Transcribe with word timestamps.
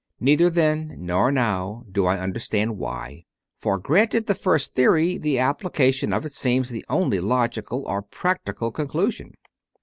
Neither 0.19 0.49
then 0.49 0.95
nor 0.97 1.31
now 1.31 1.83
do 1.91 2.07
I 2.07 2.17
understand 2.17 2.79
why; 2.79 3.25
for, 3.59 3.77
granted 3.77 4.25
the 4.25 4.33
first 4.33 4.73
theory, 4.73 5.19
the 5.19 5.37
application 5.37 6.11
of 6.11 6.25
it 6.25 6.33
seems 6.33 6.71
the 6.71 6.83
only 6.89 7.19
logical 7.19 7.83
or 7.85 8.01
practical 8.01 8.71
conclusion. 8.71 9.35